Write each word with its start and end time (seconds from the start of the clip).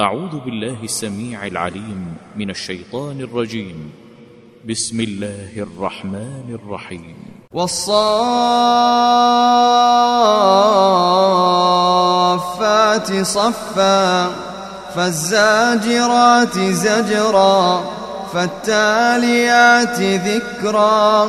أعوذ 0.00 0.40
بالله 0.44 0.76
السميع 0.82 1.46
العليم 1.46 2.16
من 2.36 2.50
الشيطان 2.50 3.20
الرجيم. 3.20 3.92
بسم 4.68 5.00
الله 5.00 5.50
الرحمن 5.56 6.58
الرحيم. 6.64 7.16
والصافات 7.52 7.92
صفا 13.22 14.30
فالزاجرات 14.94 16.58
زجرا 16.58 17.84
فالتاليات 18.34 20.00
ذكرا. 20.00 21.24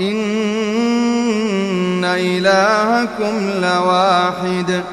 إن 0.00 2.04
إلهكم 2.04 3.50
لواحد. 3.50 4.84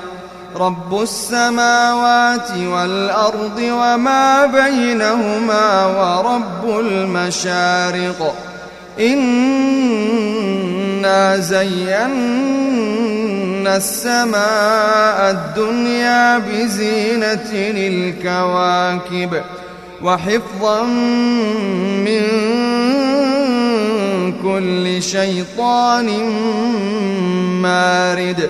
رب 0.57 1.01
السماوات 1.01 2.51
والأرض 2.57 3.59
وما 3.59 4.45
بينهما 4.45 5.85
ورب 5.85 6.79
المشارق. 6.79 8.35
إنا 8.99 10.17
زينا 11.37 12.07
السماء 13.77 15.31
الدنيا 15.31 16.37
بزينة 16.37 17.51
الكواكب 17.53 19.41
وحفظا 20.01 20.83
من 22.05 22.23
كل 24.43 25.03
شيطان 25.03 26.09
مارد. 27.61 28.49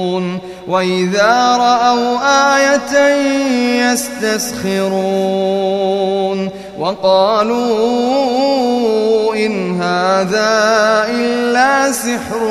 وإذا 0.71 1.57
رأوا 1.57 2.17
آية 2.55 2.93
يستسخرون 3.91 4.89
وقالوا 6.79 7.65
إن 9.35 9.81
هذا 9.81 10.51
إلا 11.09 11.91
سحر 11.91 12.43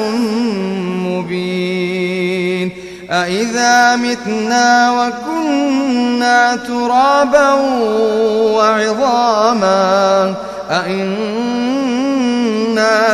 مبين 1.09 2.73
أإذا 3.11 3.97
متنا 3.97 4.93
وكنا 4.93 6.57
ترابا 6.57 7.55
وعظاما 8.55 10.35
أإنا 10.71 11.71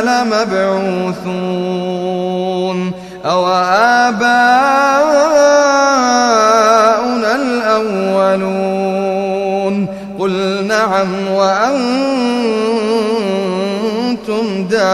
لمبعوثون 0.01 1.66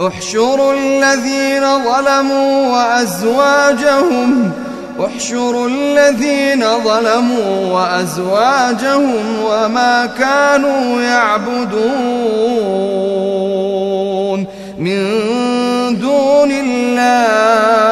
احشروا 0.00 0.72
الذين 0.72 1.62
ظلموا 1.84 2.68
وأزواجهم 2.68 4.52
احشروا 5.00 5.68
الذين 5.68 6.64
ظلموا 6.84 7.72
وأزواجهم 7.72 9.24
وما 9.44 10.06
كانوا 10.18 11.00
يعبدون 11.02 11.84
من 14.78 15.04
دون 16.00 16.50
الله 16.50 17.84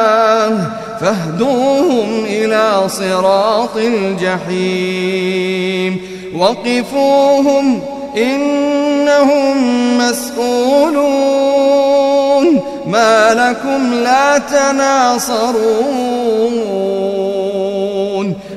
فاهدوهم 1.01 2.25
إلى 2.25 2.83
صراط 2.87 3.77
الجحيم 3.77 5.33
وقفوهم 6.35 7.81
إنهم 8.17 9.57
مسؤولون. 9.97 11.33
ما 12.87 13.33
لكم 13.33 13.93
لا 13.93 14.37
تناصرون. 14.37 15.53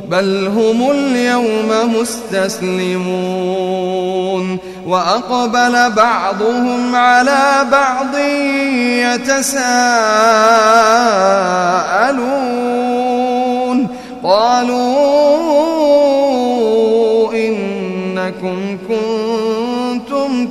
بل 0.09 0.47
هم 0.47 0.91
اليوم 0.91 1.99
مستسلمون. 2.00 3.27
وأقبل 4.87 5.91
بعضهم 5.91 6.97
على 6.97 7.66
بعض 7.72 8.19
يتساءلون. 8.99 9.97
قالوا 14.25 15.37
إنكم 17.33 18.78
كنتم 18.89 19.16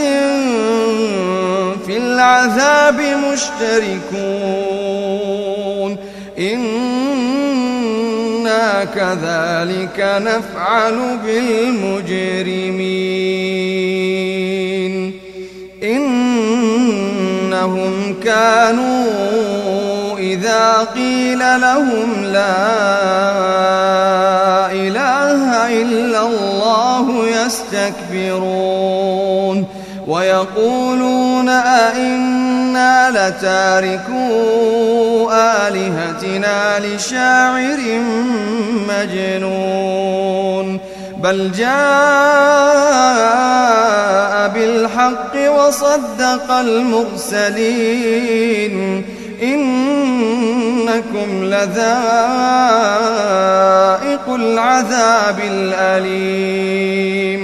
في 1.86 1.98
العذاب 1.98 3.02
مشتركون. 3.02 5.98
كذلك 8.84 10.22
نفعل 10.22 11.18
بالمجرمين. 11.26 12.00
إنهم 15.84 17.94
كانوا 18.24 19.06
إذا 20.18 20.88
قيل 20.96 21.40
لهم 21.40 22.24
لا 22.24 22.68
إله 24.72 25.68
إلا 25.82 26.22
الله 26.28 27.26
يستكبرون. 27.46 29.66
ويقولون 30.08 31.50
أئن 31.50 32.29
لتاركو 33.12 34.20
آلهتنا 35.32 36.80
لشاعر 36.80 37.80
مجنون 38.90 40.80
بل 41.18 41.52
جاء 41.52 41.70
بالحق 44.48 45.50
وصدق 45.50 46.52
المرسلين. 46.52 47.96
إنكم 49.44 51.44
لذائق 51.44 51.80
العذاب 54.30 55.40
الأليم. 55.52 57.44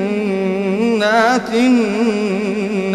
جنات 1.01 1.49
النعيم 1.53 2.93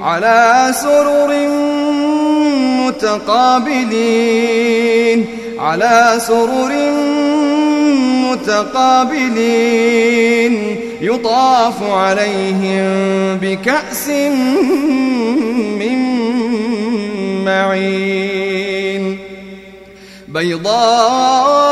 على 0.00 0.72
سرر 0.72 1.48
متقابلين 3.32 4.06
على 5.58 6.14
سرر 6.18 6.72
متقابلين. 8.32 9.56
يطاف 11.00 11.82
عليهم 11.82 13.38
بكأس 13.42 14.08
من 15.78 15.98
معين. 17.44 19.18
بيضاء 20.28 21.71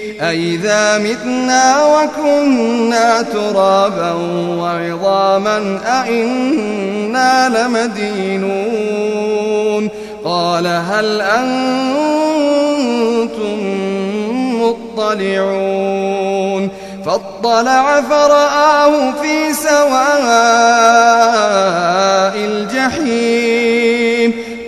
أئذا 0.21 0.97
متنا 0.97 1.85
وكنا 1.85 3.21
ترابا 3.21 4.11
وعظاما 4.59 5.79
أئنا 5.85 7.49
لمدينون. 7.49 9.01
قال 10.25 10.67
هل 10.67 11.21
أنتم 11.21 12.01
مطلعون؟ 14.61 16.69
فاطلع 17.05 18.01
فرآه 18.01 19.11
في 19.11 19.53
سواء 19.53 20.01
الجحيم. 22.35 24.33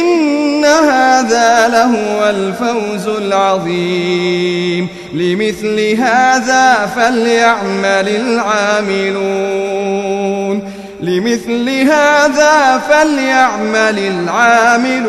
إن 0.00 0.64
هذا 0.64 1.68
لهو 1.68 2.30
الفوز 2.30 3.08
العظيم. 3.08 4.88
لمثل 5.14 5.96
هذا 6.00 6.86
فليعمل 6.96 8.08
العاملون. 8.08 9.58
لمثل 11.00 11.68
هذا 11.68 12.78
فليعمل 12.78 13.98
العاملون. 13.98 15.08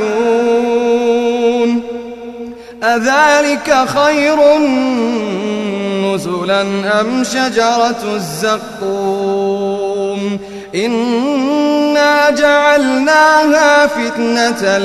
أذلك 2.84 3.88
خير 3.88 4.38
نزلا 6.06 6.62
أم 7.02 7.24
شجرة 7.24 8.16
الزقوم؟ 8.16 9.79
إنا 10.76 12.30
جعلناها 12.30 13.88
فتنة 13.88 14.78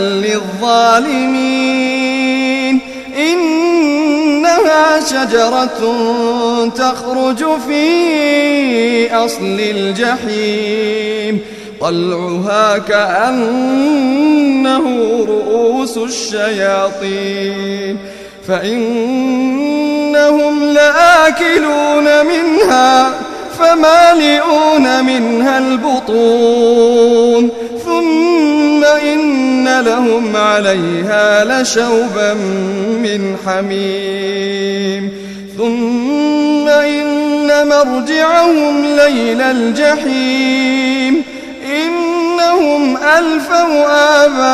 للظالمين 0.62 2.78
إنها 3.16 5.00
شجرة 5.00 5.80
تخرج 6.76 7.44
في 7.68 9.16
أصل 9.16 9.60
الجحيم 9.60 11.40
طلعها 11.80 12.78
كأنه 12.78 14.84
رؤوس 15.28 15.98
الشياطين 15.98 17.98
فإنهم 18.48 20.64
لآكلون 20.64 22.26
منها 22.26 23.12
فمالئون 23.58 25.04
منها 25.04 25.58
البطون. 25.58 27.50
ثم 27.84 28.84
إن 28.84 29.80
لهم 29.80 30.36
عليها 30.36 31.44
لشوبا 31.44 32.34
من 33.02 33.36
حميم. 33.46 35.12
ثم 35.58 36.68
إن 36.68 37.68
مرجعهم 37.68 38.84
ليل 38.84 39.40
الجحيم. 39.40 41.22
إنهم 41.70 42.96
ألفوا 42.96 43.84
آباءهم 44.24 44.53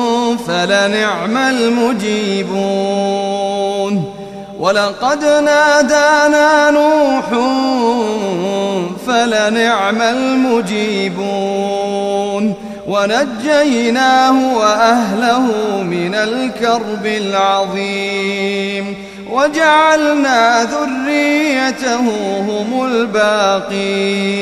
فلنعم 0.37 1.37
المجيبون 1.37 3.01
ولقد 4.59 5.23
نادانا 5.23 6.71
نوح 6.71 7.25
فلنعم 9.07 10.01
المجيبون 10.01 11.51
ونجيناه 12.87 14.57
وأهله 14.57 15.47
من 15.83 16.15
الكرب 16.15 17.05
العظيم 17.05 18.95
وجعلنا 19.31 20.63
ذريته 20.63 21.99
هم 22.39 22.85
الباقين 22.85 24.41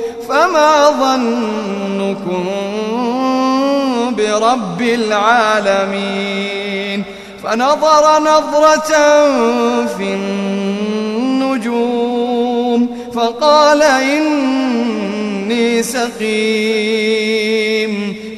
فما 0.29 0.89
ظنكم 0.89 2.45
برب 4.17 4.81
العالمين 4.81 6.51
فنظر 7.43 8.19
نظرة 8.21 8.91
في 9.97 10.13
النجوم 10.13 11.91
فقال 13.13 13.81
إني 13.81 15.83
سقيم 15.83 17.11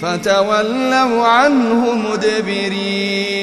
فتولوا 0.01 1.25
عنه 1.25 1.95
مدبرين 1.95 3.42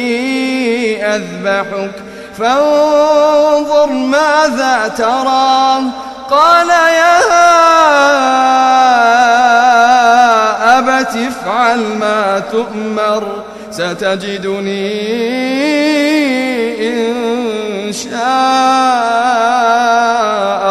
أذبحك 1.15 1.95
فانظر 2.37 3.89
ماذا 3.91 4.87
ترى. 4.97 5.81
قال 6.29 6.69
يا 6.69 7.17
أبت 10.79 11.13
افعل 11.15 11.79
ما 11.79 12.39
تؤمر 12.51 13.43
ستجدني 13.71 14.91
إن 16.89 17.93
شاء 17.93 18.21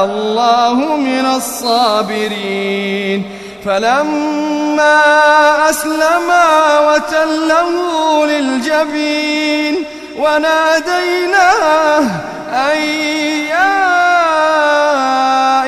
الله 0.04 0.75
من 0.97 1.26
الصابرين. 1.37 3.20
فلما 3.64 5.00
أسلما 5.70 6.49
وتله 6.88 7.70
للجبين 8.26 9.75
وناديناه 10.19 12.05
أن 12.52 12.83
يا 13.49 13.76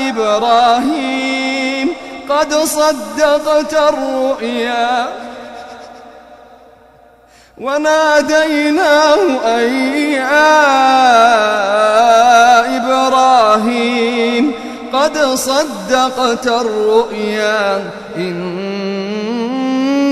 إبراهيم 0.09 1.89
قد 2.29 2.55
صدقت 2.55 3.75
الرؤيا. 3.75 5.09
وناديناه 7.59 9.19
أن 9.45 9.95
يا 10.13 10.53
إبراهيم 12.77 14.53
قد 14.93 15.19
صدقت 15.19 16.47
الرؤيا 16.47 17.91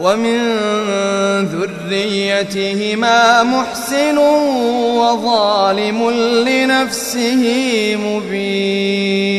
ومن 0.00 0.38
ذريتهما 1.88 3.42
محسن 3.42 4.18
وظالم 4.98 6.10
لنفسه 6.46 7.42
مبين. 8.06 9.38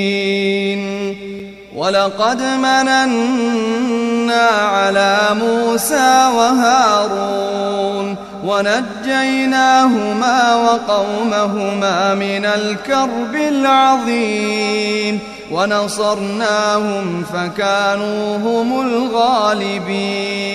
ولقد 1.76 2.42
مننا 2.42 4.48
على 4.48 5.18
موسى 5.32 6.30
وهارون 6.38 8.16
ونجيناهما 8.46 10.56
وقومهما 10.56 12.16
من 12.16 12.46
الكرب 12.46 13.36
العظيم. 13.36 15.20
ونصرناهم 15.52 17.24
فكانوا 17.34 18.38
هم 18.38 18.82
الغالبين 18.82 20.50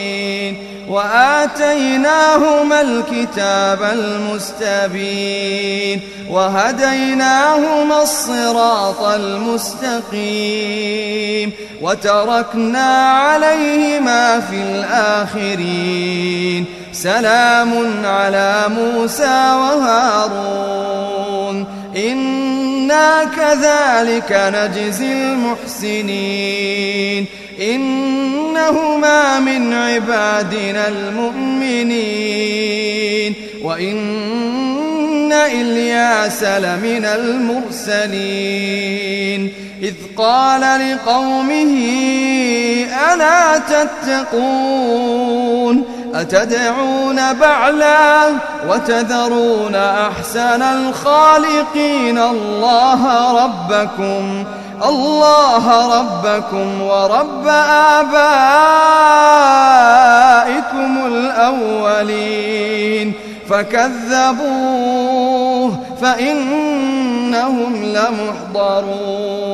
وآتيناهما 0.89 2.81
الكتاب 2.81 3.83
المستبين 3.83 5.35
وهديناهما 6.31 8.03
الصراط 8.03 9.03
المستقيم 9.03 10.25
وتركنا 11.83 13.09
عليهما 13.09 14.41
في 14.41 14.57
الآخرين 15.37 16.65
سلام 16.93 17.73
على 18.05 18.65
موسى 18.69 19.53
وهارون 19.55 21.05
إنا 22.85 23.25
كذلك 23.25 24.53
نجزي 24.55 25.13
المحسنين 25.93 27.27
إنهما 27.61 29.41
من 29.41 29.73
عبادنا 29.73 30.89
المؤمنين 30.89 32.05
وإن 33.63 35.33
إلياس 35.33 36.43
لمن 36.43 37.05
المرسلين 37.95 38.33
إذ 39.83 39.95
قال 40.17 40.61
لقومه 40.61 41.75
ألا 43.13 43.59
تتقون 43.59 45.25
أتدعون 46.15 47.33
بعلا 47.33 48.33
وتذرون 48.69 49.75
أحسن 49.75 50.63
الخالقين 50.63 52.19
الله 52.19 53.33
ربكم 53.45 54.45
الله 54.85 55.99
ربكم 55.99 56.83
ورب 56.83 57.47
آبائكم 57.47 58.13
الأولين. 61.07 63.13
فكذبوه 63.51 65.79
فإنهم 66.03 67.85
لمحضرون. 67.85 69.54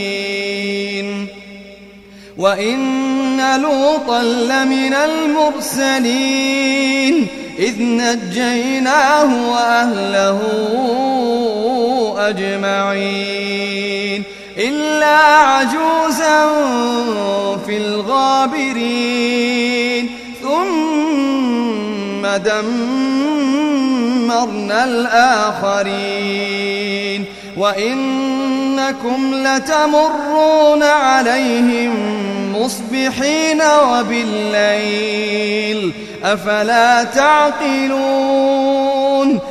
وإن 2.41 3.61
لوطا 3.61 4.23
لمن 4.23 4.93
المرسلين 5.73 6.47
إذ 7.59 7.75
نجيناه 7.79 9.51
وأهله 9.51 10.39
أجمعين 12.29 14.23
إلا 14.57 15.17
عجوزا 15.27 16.49
في 17.65 17.77
الغابرين 17.77 19.21
ثم 20.41 22.27
دمرنا 22.43 24.03
الآخرين 24.83 26.80
وإنكم 27.57 29.33
لتمرون 29.33 30.83
عليهم 30.83 31.93
مصبحين 32.55 33.61
وبالليل 33.91 35.31
أفلا 36.23 37.03
تعقلون 37.03 38.51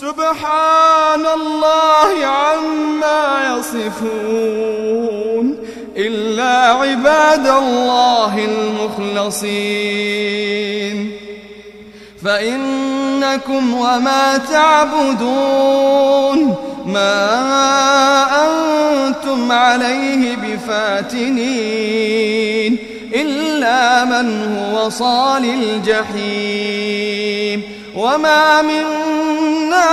سبحان 0.00 1.24
الله 1.26 2.26
عما 2.26 3.58
يصفون 3.58 5.46
إلا 5.96 6.54
عباد 6.72 7.46
الله 7.46 8.44
المخلصين. 9.18 11.12
فإنكم 12.24 13.74
وما 13.74 14.36
تعبدون 14.50 16.38
ما 16.86 17.44
أنتم 18.46 19.52
عليه 19.52 20.36
بفاتنين 20.36 21.58
إلا 23.14 24.04
من 24.04 24.56
هو 24.56 24.88
صال 24.90 25.44
الجحيم. 25.44 26.18
وما 27.98 28.62
منا 28.62 29.90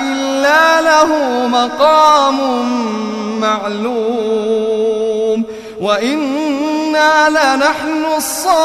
إلا 0.00 0.80
له 0.80 1.06
مقام 1.46 2.38
معلوم 3.40 5.44
وإنا 5.80 7.28
لنحن 7.28 8.04
الصافون 8.16 8.60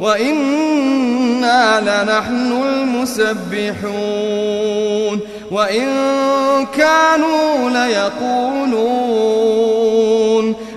وإنا 0.00 1.80
لنحن 1.80 2.62
المسبحون 2.64 3.82
وإن 5.50 5.86
كانوا 6.76 7.70
ليقولون 7.70 9.71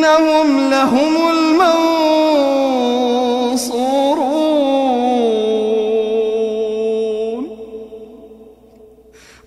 إنهم 0.00 0.70
لهم 0.70 1.16
المنصورون. 1.30 1.80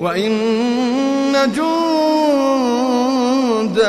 وإن 0.00 0.32
جندنا 1.32 1.87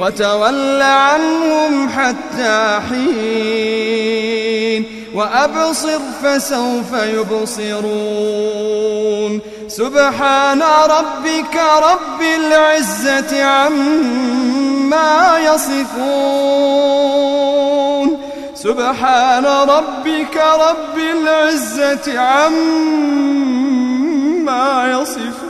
وتول 0.00 0.82
عنهم 0.82 1.88
حتى 1.88 2.80
حين 2.88 4.30
وأبصر 5.14 5.98
فسوف 6.22 6.92
يبصرون 6.92 8.20
سبحان 9.68 10.62
ربك 10.90 11.60
رب 11.82 12.22
العزة 12.22 13.44
عما 13.44 15.38
يصفون 15.38 16.60
سبحان 18.54 19.46
ربك 19.46 20.36
رب 20.36 20.98
العزة 20.98 22.18
عما 22.20 22.90
يصفون 24.90 25.49